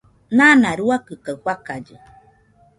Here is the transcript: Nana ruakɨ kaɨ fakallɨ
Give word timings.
Nana 0.37 0.69
ruakɨ 0.79 1.13
kaɨ 1.25 1.35
fakallɨ 1.43 1.95